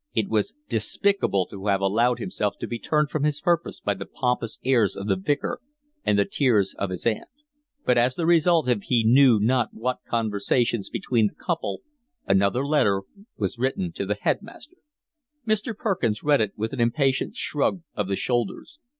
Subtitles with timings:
[0.15, 4.07] It was despicable to have allowed himself to be turned from his purpose by the
[4.07, 5.59] pompous airs of the Vicar
[6.03, 7.29] and the tears of his aunt.
[7.85, 11.81] But as the result of he knew not what conversations between the couple
[12.25, 13.03] another letter
[13.37, 14.77] was written to the headmaster.
[15.47, 15.77] Mr.
[15.77, 18.79] Perkins read it with an impatient shrug of the shoulders.